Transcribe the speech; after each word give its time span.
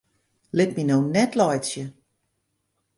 Lit 0.57 0.71
my 0.75 0.83
no 0.89 0.97
net 1.13 1.31
laitsje! 1.39 1.83